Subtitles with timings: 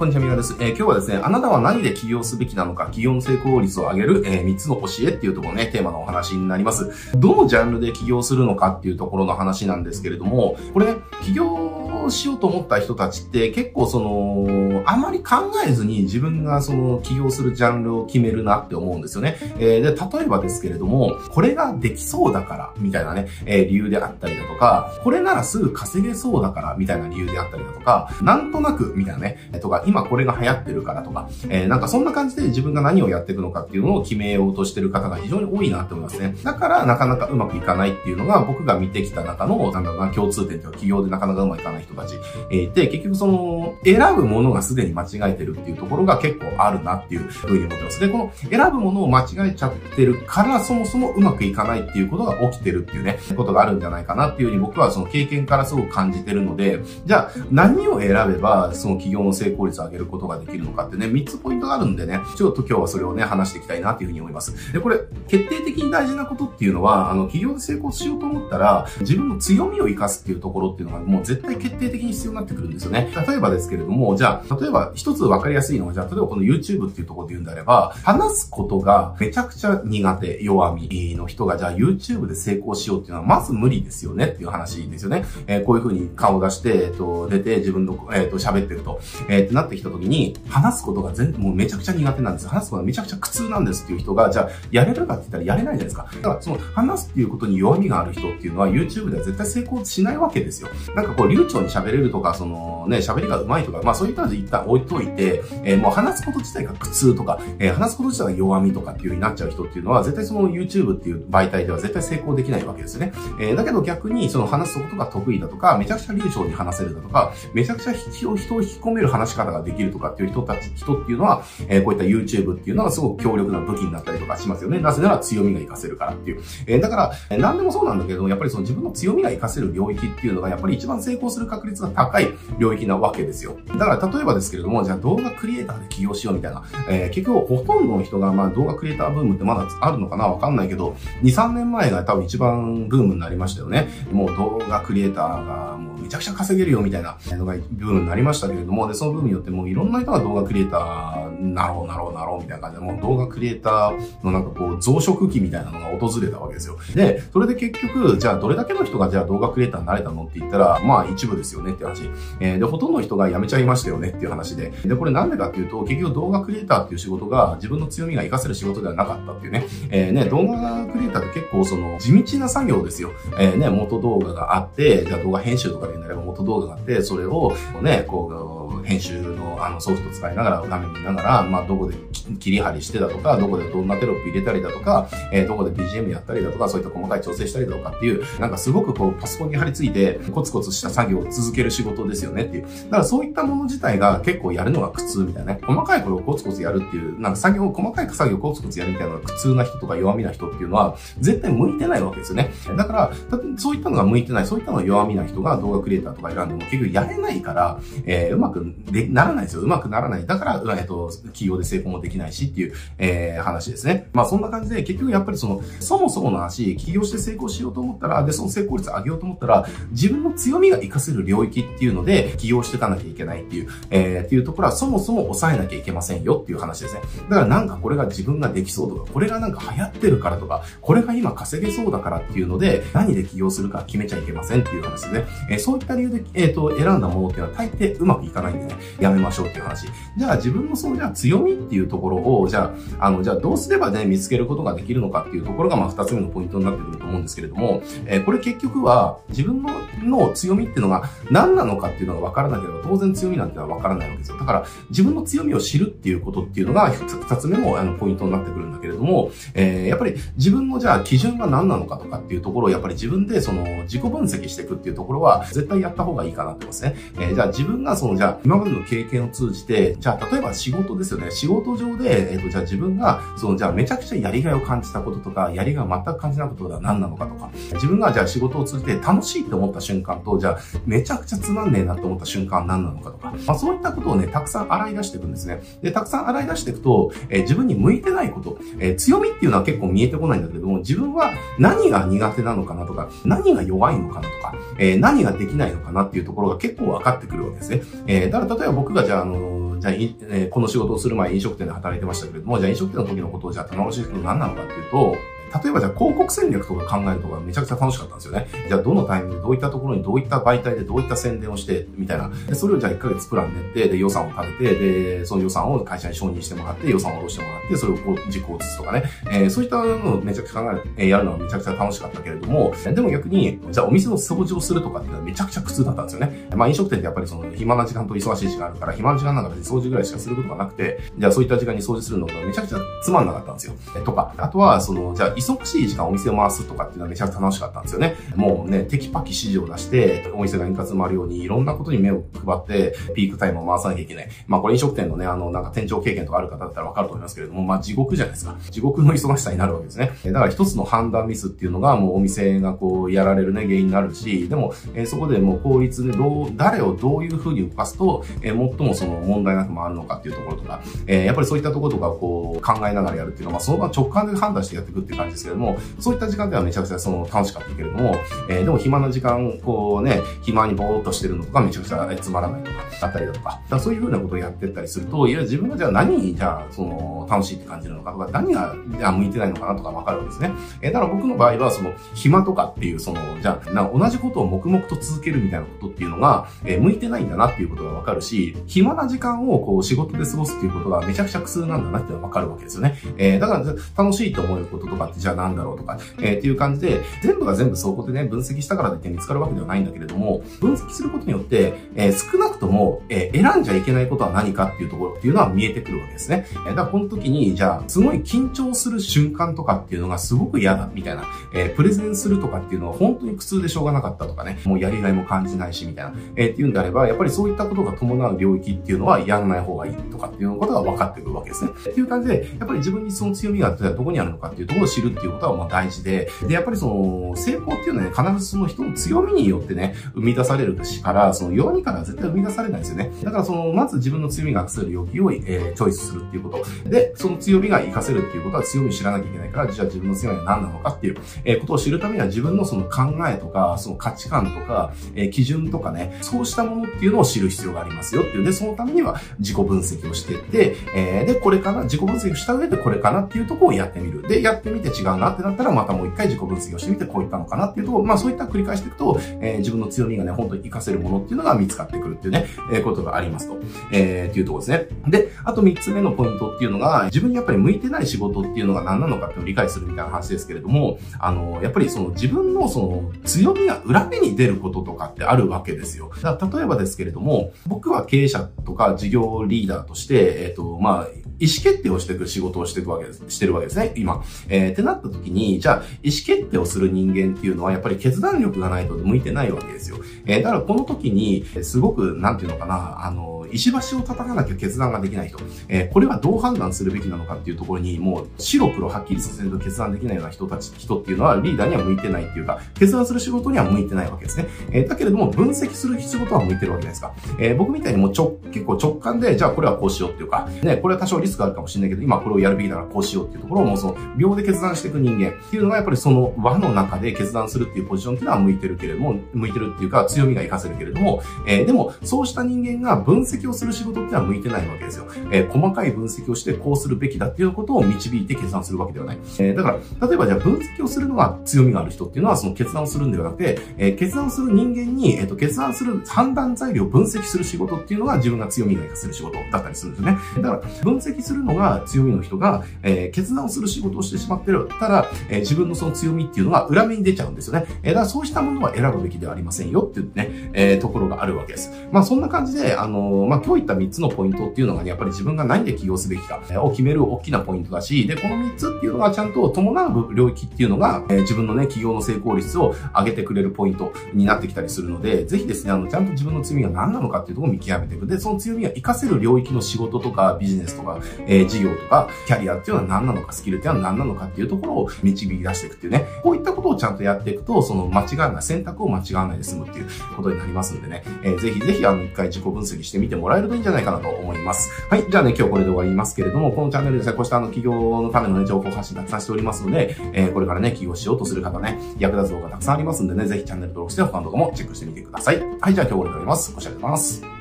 [0.00, 0.56] こんにちは、みなです。
[0.58, 6.90] えー、今日はですね、あなたは何で起業すべきなのか、起業の成功率を上げる、えー、3つの教えっていうところね、テーマのお話になります。
[7.18, 19.36] どのジャンルで起業するのかっていうところの話なんですけれども、これ、起業しようと思った人たちって結構その、あまり考えずに自分がその起業するジャンルを決めるなって思うんですよね。
[19.58, 36.34] えー、で、例えばですけれども、これができそうだから、みたいなね、えー、理由であったりだとか、これならすぐ稼げそうだから、みたいな理由であったりだとか、なんとなく、みたいなね、とか、今これが流行ってるからとか、えー、なんかそんな感じで自分が何をやっていくのかっていうのを決めようとしてる方が非常に多いなって思いますね。
[36.44, 42.16] だからなかなかうまくいかないっていうのが僕が見てきた中の、なんだろうな、共通点というか企業でなかなかうまくいかない人たち、
[42.50, 48.00] えー、で、結局その、選ぶものがすでに間違えてるっていうところが結構あるなっていうふうに思ってます。
[48.00, 64.72] で、この選ぶものを間違えちゃってるからそもそもうまくいかないっていうことが起きてるっていうね、ことがあるんじゃないかなっていうふうに僕はその経験からすごく感じてるので、じゃあ何を選べばその企業の成功率を上げることができるのかってね、3つポイントがあるんでね、ちょっと今日はそれをね、話していきたいなっていうふうに思います。
[64.72, 73.12] で、これ、決定的に大事なことっていうのは、あの、企業で成功しようと思ったら、自分の強みを活かすっていうところっていうのがもう絶対決定的に必要になってくるんですよね。
[73.26, 85.24] 例えばですけれども、じゃあ、例えば一つ分かりやすいのは、じゃあ、例えばこの YouTube っていうところで言うんであれば、話すことがめちゃくちゃ苦手、弱みの人が、じゃあ YouTube で成功しようっていうのはまず無理ですよねっていう話ですよね。
[85.46, 92.48] えー、こういうふうに顔を出して、えっと、出て自分の、えっと、喋ってると、えー、ってなってきた時に、話すことが全もうめちゃくちゃ苦手なんです。
[92.48, 96.10] 話すことがめちゃくちゃ苦痛なんですっていう人が、じゃあ、やれるかって言ったらやれないじゃないですか。
[96.14, 100.68] だから、その、話すっていうことに弱みがある人っていうのは、YouTube では絶対成功しないわけですよ。
[100.94, 113.12] なんかこう、流暢に喋れるとか、その、ね、喋りが上手いとか、まあそういったので一旦置いといて、えー、もう話すこと自体が苦痛とか、えー、話すこと自体が弱みとかっていう風になっちゃう人っていうのは、絶対その YouTube っていう媒体では絶対成功できないわけですよね。
[113.40, 118.44] えー、だけど逆に、その話すことが得意だとか、めちゃくちゃ流暢に話せるだとか、めちゃくちゃ人を引き
[118.80, 124.80] 込める話し方ができるとかっていう人たち、人っていうのは、えー、こういった YouTube っていうのがすごく強力な武器になったりとかしますよね。
[124.80, 126.42] なぜなら強みが活かせるからっていう。
[126.66, 132.28] えー、だから、えー、何でもそうなんだけど、やっぱりその自分の強みが活かせる領域っていうのが、やっぱり一番成功する確率が高い
[132.58, 133.56] 領域なわけですよ。
[133.66, 136.64] だから例えばですけれども、じゃあ動画クリエイターで起業しようみたいな。
[136.88, 143.88] えー、結局ほとんどの人が、まあ動画クリエイターブームってまだあるのかなわかんないけど、2、3年前が多分一番ブームになりましたよね。
[144.12, 156.78] もう動画クリエイターがもうめちゃくちゃ稼げるよみたいなのがブームになりましたけれども、で、そのブームによってもういろんな人が動画クリエイターなろうなろうなろうみたいな感じで、もう動画クリエイターのなんかこう増殖期みたいなのが訪れたわけですよ。
[156.94, 162.10] で、それで結局、じゃあどれだけの人がじゃあ動画クリエイターになれたのって言ったら、まあ一部ですよねって話。
[162.40, 164.72] えー、で、ほとんど人が辞めちゃいましたよねっていう話で。
[164.84, 169.66] で、これなんでかっていうと、結局動画クリエイターっていう仕事が自分の強みが活かせる仕事ではなかったっていうね。
[169.90, 173.10] えー、ね、動画クリエイターって結構その地道な作業ですよ。
[173.38, 177.52] えー、ね、元動画があって、じゃあ動画編集とかで言うなれば元動画があって、それを
[177.82, 181.96] ね、こう、編集のあのソフト使いながら、画面見ながら、まあどこで
[182.38, 192.64] 切り張りしてだとか、どこでどんなテロップ入れたりだとか、えー、どこで BGM やったりだとか、そういった細かい調整したりだとかっていう、なんかすごくこうパソコンに張り付いてコツコツした作業を続ける仕事ですよねっていう。
[192.64, 195.60] だからそういったもの自体が結構やるのが苦痛みたいなね。
[195.62, 202.50] 細かいことをコツコツやるっていう、なんか作業、細かい作業をコツコツやるみたいなのが苦痛な人とか弱みな人っていうのは絶対向いてないわけですよね。
[202.76, 203.12] だから、
[203.58, 209.62] そういったのが向いてない、そういったのが弱みな人が動画クリエイターとか選んでも結局やれないから、えー、うまくでならないですよ。
[209.62, 210.26] うまくならない。
[210.26, 214.08] だから、えっと、企業で成功もできないしっていう、えー、話ですね。
[214.12, 227.00] まあそんな感じで、結局やっぱりその、そもそもの話、起業して成功しようと思ったら、で、その成功率上げようと思ったら、自分の強みが活かせる領域っていうので、起業していかなきゃいけないっていう、えー、っていうところは、そもそも抑えなきゃいけませんよっていう話ですね。
[227.28, 235.24] だからなんかこれが自分ができそうとか、これがなんか流行ってるからとか、これが今稼げそうだからっていうので、何で起業するか決めちゃいけませんっていう話ですね。
[235.50, 239.86] えー、そういった理由で、えっ、ー、と、選んだものっていうのは大抵うまくいかないんでね、やめましょうっていう話。
[240.16, 249.70] じゃあ自分のその、じゃあ強みっていうところを、じゃあ、あの、じゃあどうすればね、見つけることができるのかっていうところが、まあ二つ目のポイントになってくると思うんですけれども、えー、これ結局は自分の
[250.02, 254.38] の強みっていうのが何なのかっていうのが分からなければ当然強みなんてのは分からないわけですよ。
[254.38, 266.94] だから自分の強みを知るっていうことっていうのが二つ目のあのポイントになってくるんだけれども、えー、やっぱり自分のじゃあ基準が何なのかとかっていうところをやっぱり自分でその自己分析していくっていうところは絶対やった方がいいかなってますね。
[267.18, 271.30] えー、じゃあ自分がそのじゃあ今までの経験を通じて、じゃあ例えば仕事ですよね。
[271.30, 285.62] 仕事上で、えっ、ー、とじゃあ自分がそのじゃあめちゃくちゃやりがいを感じたこととか、やりがいを全く感じないことが何なのかとか、自分がじゃあ仕事を通じて楽しいって思った瞬間と、じゃあめちゃくちゃつまんねえなって思った瞬間何なのかとか、まあそういったことをね、たくさん洗い出していくんですね。
[285.82, 297.82] で、たくさん洗い出していくと、えー、自分に向いてないこと、えー、強みっていうのは結構見えてこないんだけども、自分は何が苦手なのかなとか、何が弱いのかなとか、えー、何ができないのかなっていうところが結構分かってくるわけですね。
[298.06, 305.14] えー、だから例えば僕がじゃ、あの、じゃあ、え、この仕事をする前飲食店で働いてましたけれども、じゃあ飲食店の時のことをじゃあ楽しいこと何なのかっていうと、
[305.62, 308.48] 例えばじゃあ広告戦略とか考えるとかめちゃくちゃ楽しかったんですよね。
[308.68, 312.30] じゃあどのタイミングどういったところにどういった媒体でどういった宣伝をして、みたいな。
[312.46, 319.04] でそれをじゃあ1ヶ月プラン練って、で予算を立てて、で、その予算を会社に承認してもらって、予算を下ろしてもらって、それをこう実行を移すとかね。
[319.30, 326.48] えー、そういったのをめちゃくちゃ考え、え、やるのはめちゃくちゃ楽しかったけれども、でも逆に、じゃあお店の掃除をするとかっていうのはめちゃくちゃ苦痛だったんですよね。
[326.54, 333.74] まあ飲食店ってやっぱりその暇な時間と忙しい時間あるから、暇な時間なんか別に掃除ぐらいしかすることがなくて、じゃあそういった時間に掃除するのがめちゃくちゃつまんなかったんですよ。
[334.04, 338.16] とか、あとは、その、じゃあ忙しい時間お店を回すとかっていうのはめちゃくちゃ楽しかったんですよね。
[338.36, 344.28] もうね、テキパキ指示を出して、お店が円滑回るようにいろんなことに目を配って、ピークタイムを回さなきゃいけない。
[344.46, 348.56] まあこれ飲食店のね、あの、なんか店長経験とかある方だったらわかると思いますけれども、まあ地獄じゃないですか。
[348.70, 350.12] 地獄の忙しさになるわけですね。
[350.24, 368.14] だから一つの判断ミスっていうのがもうお店がこうやられるね、原因になるし、でも、えー、そこでもう効率でどう、誰をどういう風に動かすと、えー、最もその問題なく回るのかっていうところとか、えー、やっぱりそういったところとかこう考えながらやるっていうのは、まあその場直感で判断してやっていくっていう感じですけども、そういった時間ではめちゃくちゃその楽しかったけれども、
[368.48, 380.52] えー、でも暇な時間、こうね、暇にぼーっとしてるのとかめちゃくちゃつまらないとか、あったりだとか、だそういうふうなことをやってったりすると、いや、自分がじゃあ何に、じゃあ、その、楽しいって感じるのかとか、何が、じゃあ向いてないのかなとかわかるわけですね。
[380.82, 392.98] えー、だから僕の場合は、その、暇とかっていう、その、じゃあ、な同じことを黙々と続けるみたいなことっていうのが、えー、向いてないんだなっていうことがわかるし、暇な時間をこう仕事で過ごすっていうことがめちゃくちゃ苦痛なんだなってわかるわけですよね。
[393.16, 406.46] えー、だから楽しいと思えることとかってじゃあ何だろうとか、えー、っていう感じで、全部が全部そこでね、分析したからといって見つかるわけではないんだけれども、分析することによって、えー、少なくとも、えー、選んじゃいけないことは何かっていうところっていうのは見えてくるわけですね。
[406.50, 411.24] えー、だからこの時に、じゃあ、すごい緊張する瞬間とかっていうのがすごく嫌だ、みたいな、
[411.54, 421.70] えー、プレゼンするとかっていうのは本当に苦痛でしょうがなかったとかね、もうやりがいも感じないし、みたいな、えー、っていうんであれば、やっぱりそういったことが伴う領域っていうのはやんない方がいいとかっていうことが分かってくるわけですね。
[421.90, 433.10] っていう感じで、やっぱり自分にその強みがどこにあるのかっていうところを知るっていうことはまあ大事で、で、やっぱりその、成功っていうのはね、必ずその人の強みによってね、生み出されるから、その弱みから絶対生み出されないですよね。
[433.22, 436.88] だからその、まず自分の強みが活かせる要求を、えー、チョイスするっていうこと。
[436.88, 448.44] で、その強みが活かせるっていうことは強み知らなきゃいけないから、じゃあ自分の強みは何なのかっていう、えー、ことを知るためには自分のその考えとか、その価値観とか、えー、基準とかね、そうしたものっていうのを知る必要がありますよっていう。
[448.44, 454.22] で、そのためには自己分析をしていって、えー、で、これかな、自己分析した上でこれかなっていうとこをやってみる。
[454.22, 463.58] で、やってみて違うなってなったら、またもう一回自己分析をしてみて、こういったのかなっていうとこ、まあそういった繰り返していくと、えー、自分の強みがね、本当に活かせるものっていうのが見つかってくるっていうね、えー、ことがありますと。
[463.92, 464.88] えー、っていうところですね。
[465.08, 476.10] で、あと三つ目のポイントっていうのが、自分にやっぱり向いてない仕事っていうのが何なのかっていうのを理解するみたいな話ですけれども、あの、やっぱりその自分のその強みが裏目に出ることとかってあるわけですよ。
[476.22, 484.22] だから例えばですけれども、僕は経営者とか事業リーダーとして、えっ、ー、と、まあ、意思決定をしていく仕事をしていくわけです、してるわけですね、今。
[484.48, 489.96] えー、ってなった時に、じゃあ、意思決定をする人間っていうのは、やっぱり決断力がないと向いてないわけですよ。
[490.26, 495.38] えー、だからこの時に、すごく、なんていうのかな、あの、石橋を叩かなきゃ決断ができない人、
[495.68, 504.46] えー、これはどう判断するべきなのかっていうところに、もう白黒はっきりさせると決断できないような人たち、人っていうのはリーダーには向いてないっていうか、決断する仕事には向いてないわけですね。
[504.72, 507.14] えー、だけれども、分析する仕事は向いてるわけじゃないですか。
[507.38, 525.06] えー、僕みたいにもうちょ、結構直感で、じゃあこれはこうしようっていうか、ね、これは多少リスクあるかもしれないけど、今これをやるべきならこうしようっていうところをもうその、秒で決断していく人間っていうのが、やっぱりその輪の中で決断するっていうポジションっていうのは向いてるけれども、向いてるっていうか強みが活かせるけれども、えー、でも、そうした人間が分析をする仕事ってのは向いてないわけですよ。
[525.30, 529.18] えー、細かい分析をしてこうするべきだっていうことを導いて決断するわけではない。
[529.38, 540.18] えー、だから、例えばじゃあ分析をするのが強みがある人っていうのはその決断をするんではなくて、えー、決断する人間に、えっ、と、決断する判断材料を分析する仕事っていうのが自分が強みが活かせる仕事だったりするんですよね。
[540.36, 547.66] だから、分析するのが強みの人が、え決断をする仕事をしてしまってるたら、え自分のその強みっていうのが裏目に出ちゃうんですよね。
[547.82, 551.70] えだからそうしたものは選ぶべきではありませんよっていうね、えところがあるわけです。
[551.92, 568.06] まあそんな感じで、あのまあ今日言った3つのポイントっていうのがね、やっぱり自分が何で起業すべきかを決める大きなポイントだし、で、この3つっていうのがちゃんと伴う領域っていうのが、え自分のね、起業の成功率を上げてくれるポイントになってきたりするので、ぜひですね、あの、ちゃんと自分の強みが何なのかっていうところを見極めていく。
[568.06, 579.86] で、その強みが活かせる領域の仕事とかビジネスとか、えー、事業とか、キャリアっていうのは何なのか、スキルっていうのは何なのかっていうところを導き出していくっていうね、こういったことをちゃんとやっていくと、その間違わない、選択を間違わないで済むっていう
[580.16, 584.70] ことになりますんでね、えー、ぜひぜひあの、一回自己分析してみてもらえるといいんじゃないかなと思います。
[584.88, 585.04] はい。
[585.10, 595.40] じゃあね、今日これで終わりますけれども、このチャンネルでですね、こうしたあの、企業のためのね、情報発信たくさんしておりますので、えー、これからね、起業しようとする方ね、役立つ動画たくさんありますんでね、ぜひチャンネル登録して他の動画もチェックしてみてください。
[595.60, 595.74] はい。
[595.74, 596.52] じゃあ今日これで終わります。
[596.54, 597.39] ご視聴ありがとうございます。